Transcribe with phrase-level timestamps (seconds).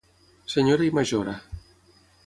[0.53, 1.39] Senyora i majora.